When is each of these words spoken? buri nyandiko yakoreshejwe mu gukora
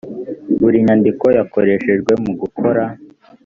buri 0.61 0.77
nyandiko 0.85 1.25
yakoreshejwe 1.37 2.11
mu 2.23 2.31
gukora 2.39 2.83